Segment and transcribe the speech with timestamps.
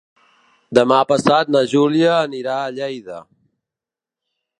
[0.77, 3.21] Demà passat na Júlia anirà a Lleida.